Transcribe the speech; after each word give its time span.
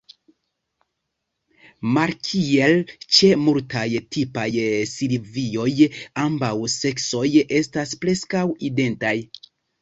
Malkiel 1.97 2.73
ĉe 3.17 3.29
multaj 3.41 3.83
tipaj 4.17 4.45
silvioj, 4.93 5.67
ambaŭ 6.23 6.51
seksoj 6.79 7.23
estas 7.61 7.93
preskaŭ 8.07 8.43
identaj. 8.73 9.15